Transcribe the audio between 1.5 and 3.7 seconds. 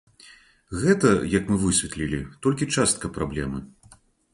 мы высветлілі, толькі частка праблемы.